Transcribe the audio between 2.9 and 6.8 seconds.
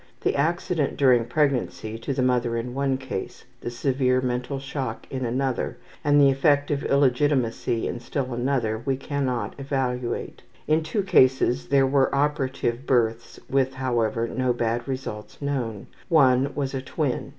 case, the severe mental shock in another, and the effect